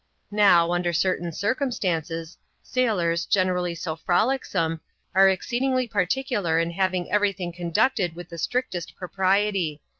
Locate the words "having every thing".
6.71-7.53